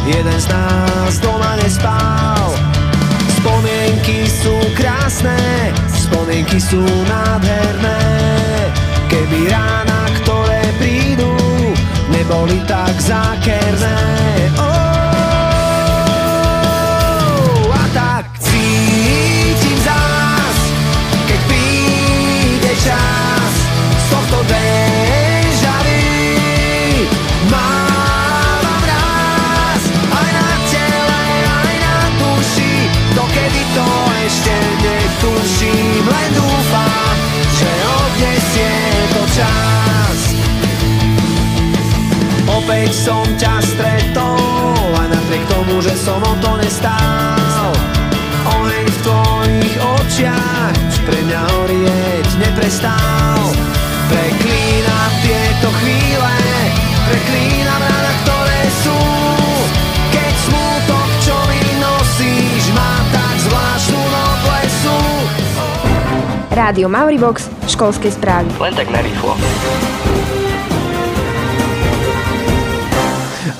jeden 0.05 0.37
z 0.37 0.45
nás 0.53 1.17
doma 1.25 1.57
nespal 1.57 2.53
Spomienky 3.41 4.29
sú 4.29 4.53
krásne, 4.77 5.73
spomienky 5.89 6.61
sú 6.61 6.85
nádherné 6.85 7.97
Keby 9.09 9.49
rána, 9.49 10.05
ktoré 10.21 10.61
prídu, 10.77 11.33
neboli 12.13 12.61
tak 12.69 12.93
zákerné 13.01 13.97
oh! 14.61 14.80
Rádio 66.61 66.93
Mauribox, 66.93 67.49
školské 67.73 68.13
správy. 68.13 68.45
Len 68.61 68.77
tak 68.77 68.85
narýchlo. 68.93 69.33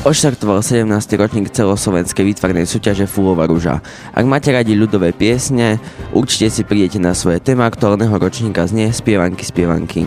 Oštartoval 0.05 0.61
17. 0.61 0.85
ročník 1.17 1.49
celoslovenskej 1.49 2.21
výtvarnej 2.29 2.69
súťaže 2.69 3.09
Fulova 3.09 3.49
ruža. 3.49 3.81
Ak 4.13 4.21
máte 4.29 4.53
radi 4.53 4.77
ľudové 4.77 5.17
piesne, 5.17 5.81
určite 6.13 6.53
si 6.53 6.61
prídete 6.61 7.01
na 7.01 7.17
svoje 7.17 7.41
téma 7.41 7.65
aktuálneho 7.65 8.13
ročníka 8.21 8.69
znie 8.69 8.93
Spievanky, 8.93 9.49
spievanky. 9.49 10.05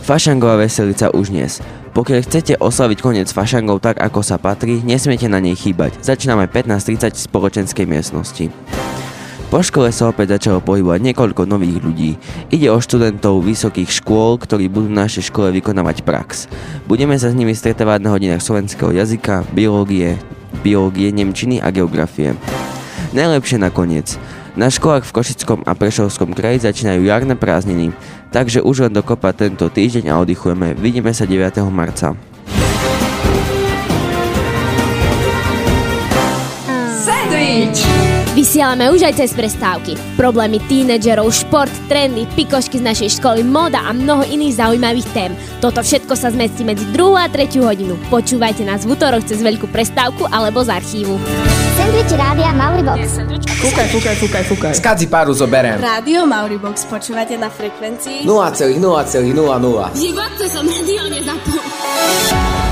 Fašangová 0.00 0.56
veselica 0.56 1.12
už 1.12 1.36
dnes. 1.36 1.60
Pokiaľ 1.92 2.18
chcete 2.24 2.56
oslaviť 2.56 2.98
koniec 3.04 3.28
fašangov 3.28 3.84
tak, 3.84 4.00
ako 4.00 4.24
sa 4.24 4.40
patrí, 4.40 4.80
nesmiete 4.80 5.28
na 5.28 5.36
nej 5.36 5.52
chýbať. 5.52 6.00
Začíname 6.00 6.48
15.30 6.48 7.12
v 7.12 7.24
spoločenskej 7.28 7.84
miestnosti. 7.84 8.48
Po 9.46 9.62
škole 9.62 9.94
sa 9.94 10.10
opäť 10.10 10.36
začalo 10.36 10.58
pohybovať 10.58 11.00
niekoľko 11.06 11.46
nových 11.46 11.78
ľudí. 11.78 12.10
Ide 12.50 12.66
o 12.66 12.82
študentov 12.82 13.46
vysokých 13.46 14.02
škôl, 14.02 14.42
ktorí 14.42 14.66
budú 14.66 14.90
v 14.90 14.98
našej 14.98 15.30
škole 15.30 15.54
vykonávať 15.54 16.02
prax. 16.02 16.50
Budeme 16.90 17.14
sa 17.14 17.30
s 17.30 17.38
nimi 17.38 17.54
stretávať 17.54 18.02
na 18.02 18.10
hodinách 18.10 18.42
slovenského 18.42 18.90
jazyka, 18.90 19.46
biológie, 19.54 20.18
biológie, 20.66 21.14
nemčiny 21.14 21.62
a 21.62 21.70
geografie. 21.70 22.34
Najlepšie 23.14 23.62
nakoniec. 23.62 24.18
Na 24.58 24.66
školách 24.66 25.06
v 25.06 25.14
Košickom 25.14 25.62
a 25.62 25.78
Prešovskom 25.78 26.34
kraji 26.34 26.66
začínajú 26.66 27.06
jarné 27.06 27.38
prázdniny, 27.38 27.94
takže 28.34 28.66
už 28.66 28.90
len 28.90 28.92
dokopa 28.98 29.30
tento 29.30 29.70
týždeň 29.70 30.10
a 30.10 30.18
oddychujeme. 30.18 30.74
Vidíme 30.74 31.14
sa 31.14 31.22
9. 31.22 31.62
marca. 31.70 32.18
Sandwich! 36.98 38.15
Vysielame 38.36 38.92
už 38.92 39.00
aj 39.08 39.16
cez 39.16 39.32
prestávky. 39.32 39.96
Problémy 40.20 40.60
tínedžerov, 40.68 41.32
šport, 41.32 41.72
trendy, 41.88 42.28
pikošky 42.36 42.76
z 42.76 42.84
našej 42.84 43.10
školy, 43.16 43.40
moda 43.40 43.80
a 43.80 43.96
mnoho 43.96 44.28
iných 44.28 44.60
zaujímavých 44.60 45.08
tém. 45.16 45.32
Toto 45.64 45.80
všetko 45.80 46.12
sa 46.12 46.28
zmestí 46.28 46.60
medzi 46.60 46.84
2 46.92 47.16
a 47.16 47.32
3 47.32 47.48
hodinu. 47.64 47.96
Počúvajte 48.12 48.60
nás 48.68 48.84
v 48.84 48.92
útorok 48.92 49.24
cez 49.24 49.40
veľkú 49.40 49.72
prestávku 49.72 50.28
alebo 50.28 50.60
z 50.60 50.68
archívu. 50.68 51.16
Sandwich 51.80 52.12
Rádia 52.12 52.52
Mauribox. 52.52 53.24
Fúkaj, 53.56 53.88
fúkaj, 53.88 54.14
fúkaj, 54.20 54.44
fúkaj. 54.52 54.72
Skadzi 54.76 55.08
páru 55.08 55.32
zoberiem. 55.32 55.80
Rádio 55.80 56.28
Mauribox 56.28 56.84
počúvate 56.92 57.40
na 57.40 57.48
frekvencii 57.48 58.28
0,0,00. 58.28 59.96
Život 59.96 60.30
to 60.36 60.44
som 60.52 60.68
radio 60.68 61.08
nezapol. 61.08 62.65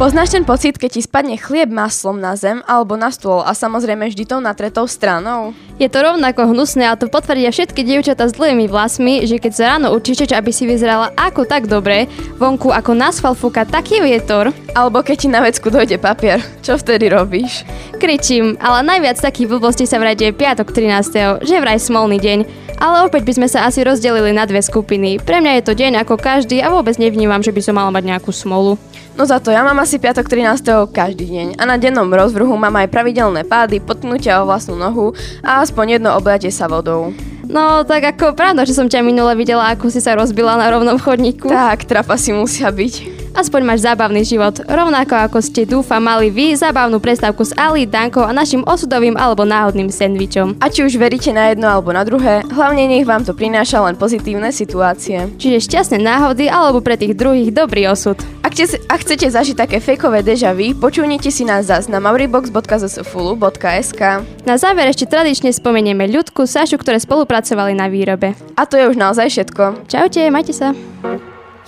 Poznáš 0.00 0.32
ten 0.32 0.48
pocit, 0.48 0.80
keď 0.80 0.96
ti 0.96 1.04
spadne 1.04 1.36
chlieb 1.36 1.68
maslom 1.68 2.16
na 2.16 2.32
zem 2.32 2.64
alebo 2.64 2.96
na 2.96 3.12
stôl 3.12 3.44
a 3.44 3.52
samozrejme 3.52 4.08
vždy 4.08 4.24
tou 4.24 4.40
natretou 4.40 4.88
stranou? 4.88 5.52
Je 5.80 5.88
to 5.88 6.04
rovnako 6.04 6.52
hnusné 6.52 6.92
a 6.92 7.00
to 7.00 7.08
potvrdia 7.08 7.48
všetky 7.48 7.80
dievčatá 7.80 8.28
s 8.28 8.36
dlhými 8.36 8.68
vlasmi, 8.68 9.24
že 9.24 9.40
keď 9.40 9.52
sa 9.56 9.64
ráno 9.64 9.96
určíte, 9.96 10.28
aby 10.36 10.52
si 10.52 10.68
vyzerala 10.68 11.08
ako 11.16 11.48
tak 11.48 11.72
dobre, 11.72 12.04
vonku 12.36 12.68
ako 12.68 12.92
na 12.92 13.08
fúka 13.16 13.64
taký 13.64 14.04
vietor. 14.04 14.52
Alebo 14.76 15.00
keď 15.00 15.16
ti 15.16 15.28
na 15.32 15.40
vecku 15.40 15.72
dojde 15.72 15.96
papier, 15.96 16.44
čo 16.60 16.76
vtedy 16.76 17.08
robíš? 17.08 17.64
Kričím, 17.96 18.60
ale 18.60 18.84
najviac 18.84 19.24
takých 19.24 19.56
blbostí 19.56 19.88
sa 19.88 19.96
vraj 19.96 20.20
deje 20.20 20.36
piatok 20.36 20.68
13. 20.68 21.48
že 21.48 21.56
vraj 21.56 21.80
smolný 21.80 22.20
deň. 22.20 22.38
Ale 22.76 23.08
opäť 23.08 23.24
by 23.24 23.32
sme 23.40 23.48
sa 23.48 23.64
asi 23.64 23.80
rozdelili 23.80 24.36
na 24.36 24.44
dve 24.44 24.60
skupiny. 24.60 25.16
Pre 25.16 25.40
mňa 25.40 25.60
je 25.60 25.64
to 25.64 25.72
deň 25.76 26.04
ako 26.04 26.20
každý 26.20 26.60
a 26.60 26.68
vôbec 26.68 27.00
nevnímam, 27.00 27.40
že 27.40 27.56
by 27.56 27.60
som 27.64 27.76
mala 27.76 27.88
mať 27.88 28.04
nejakú 28.04 28.32
smolu. 28.32 28.76
No 29.20 29.28
za 29.28 29.36
to 29.36 29.52
ja 29.52 29.60
mám 29.60 29.76
asi 29.84 30.00
piatok 30.00 30.32
13. 30.32 30.88
každý 30.96 31.28
deň 31.28 31.48
a 31.60 31.68
na 31.68 31.76
dennom 31.76 32.08
rozvrhu 32.08 32.56
mám 32.56 32.72
aj 32.80 32.88
pravidelné 32.88 33.44
pády, 33.44 33.76
potknutia 33.76 34.40
o 34.40 34.48
vlastnú 34.48 34.80
nohu 34.80 35.12
a 35.44 35.60
aspoň 35.70 36.02
jedno 36.02 36.18
obletie 36.18 36.50
sa 36.50 36.66
vodou. 36.66 37.14
No, 37.46 37.86
tak 37.86 38.02
ako 38.18 38.34
pravda, 38.34 38.66
že 38.66 38.74
som 38.74 38.90
ťa 38.90 39.06
minule 39.06 39.38
videla, 39.38 39.70
ako 39.70 39.86
si 39.86 40.02
sa 40.02 40.18
rozbila 40.18 40.58
na 40.58 40.66
rovnom 40.66 40.98
chodníku. 40.98 41.46
Tak, 41.46 41.86
trapa 41.86 42.18
si 42.18 42.34
musia 42.34 42.74
byť. 42.74 43.19
Aspoň 43.40 43.64
máš 43.64 43.88
zábavný 43.88 44.20
život. 44.20 44.60
Rovnako 44.68 45.16
ako 45.16 45.40
ste 45.40 45.64
dúfam 45.64 46.04
mali 46.04 46.28
vy 46.28 46.52
zábavnú 46.60 47.00
prestávku 47.00 47.40
s 47.40 47.56
Ali, 47.56 47.88
Dankou 47.88 48.20
a 48.20 48.36
našim 48.36 48.60
osudovým 48.68 49.16
alebo 49.16 49.48
náhodným 49.48 49.88
sendvičom. 49.88 50.60
A 50.60 50.68
či 50.68 50.84
už 50.84 51.00
veríte 51.00 51.32
na 51.32 51.48
jedno 51.48 51.64
alebo 51.64 51.88
na 51.88 52.04
druhé, 52.04 52.44
hlavne 52.52 52.84
nech 52.84 53.08
vám 53.08 53.24
to 53.24 53.32
prináša 53.32 53.80
len 53.80 53.96
pozitívne 53.96 54.52
situácie. 54.52 55.32
Čiže 55.40 55.72
šťastné 55.72 56.04
náhody 56.04 56.52
alebo 56.52 56.84
pre 56.84 57.00
tých 57.00 57.16
druhých 57.16 57.48
dobrý 57.48 57.88
osud. 57.88 58.20
Ak, 58.44 58.52
te, 58.52 58.68
ak 58.68 59.08
chcete 59.08 59.32
zažiť 59.32 59.56
také 59.56 59.80
fejkové 59.80 60.20
deja 60.20 60.52
vu, 60.52 60.76
počúvnite 60.76 61.32
si 61.32 61.48
nás 61.48 61.64
zas 61.64 61.88
na 61.88 61.96
mauribox.zsfulu.sk 61.96 64.02
Na 64.44 64.60
záver 64.60 64.92
ešte 64.92 65.08
tradične 65.08 65.48
spomenieme 65.56 66.04
ľudku, 66.12 66.44
Sašu, 66.44 66.76
ktoré 66.76 67.00
spolupracovali 67.00 67.72
na 67.72 67.88
výrobe. 67.88 68.36
A 68.60 68.68
to 68.68 68.76
je 68.76 68.84
už 68.84 69.00
naozaj 69.00 69.32
všetko. 69.32 69.88
Čaute, 69.88 70.28
majte 70.28 70.52
sa. 70.52 70.76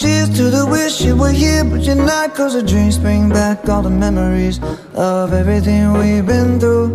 Cheers 0.00 0.32
to 0.40 0.48
the 0.48 0.64
wish 0.64 1.02
you 1.02 1.14
were 1.14 1.28
here, 1.28 1.62
but 1.62 1.84
you're 1.84 1.94
not. 1.94 2.34
Cause 2.34 2.54
the 2.54 2.62
dreams 2.62 2.96
bring 2.96 3.28
back 3.28 3.68
all 3.68 3.82
the 3.82 3.92
memories 3.92 4.56
of 4.96 5.34
everything 5.34 5.92
we've 5.92 6.24
been 6.24 6.56
through. 6.56 6.88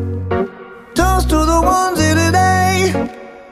Toast 0.97 1.29
to 1.29 1.37
the 1.45 1.61
ones 1.61 2.01
here 2.01 2.17
today. 2.17 2.89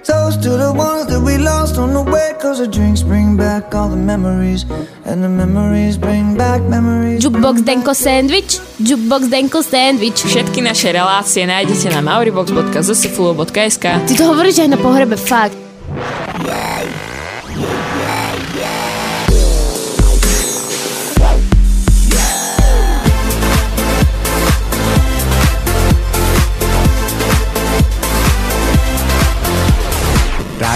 Toast 0.01 0.41
to 0.41 0.57
the 0.57 0.73
ones 0.73 1.05
that 1.05 1.21
we 1.21 1.37
lost 1.37 1.77
on 1.77 1.93
the 1.93 2.01
way. 2.01 2.33
Cause 2.41 2.65
the 2.65 2.67
drinks 2.67 3.03
bring 3.05 3.37
back 3.37 3.75
all 3.75 3.89
the 3.93 4.01
memories. 4.11 4.65
And 5.05 5.21
the 5.21 5.29
memories 5.29 6.01
bring 6.01 6.33
back 6.33 6.65
memories. 6.65 7.21
Jukebox 7.21 7.61
Denko 7.61 7.93
Sandwich, 7.93 8.57
Jukebox 8.81 9.29
Denko 9.29 9.61
Sandwich. 9.61 10.17
Všetky 10.17 10.65
naše 10.65 10.89
relácie 10.89 11.45
nájdete 11.45 11.93
na 11.93 12.01
mauribox.zsfulu.sk 12.01 13.85
Ty 14.09 14.13
to 14.17 14.25
hovoríš 14.33 14.65
aj 14.65 14.69
na 14.73 14.81
pohrebe, 14.81 15.13
fakt. 15.13 15.61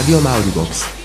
Rádio 0.07 0.21
Mauribox. 0.21 0.96